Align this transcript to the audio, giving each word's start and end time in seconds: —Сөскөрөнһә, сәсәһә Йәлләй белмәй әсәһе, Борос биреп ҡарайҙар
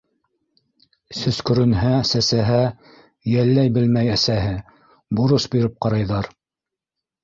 —Сөскөрөнһә, 1.19 1.91
сәсәһә 2.13 2.63
Йәлләй 3.35 3.73
белмәй 3.79 4.13
әсәһе, 4.19 4.59
Борос 5.23 5.51
биреп 5.57 5.83
ҡарайҙар 5.89 6.37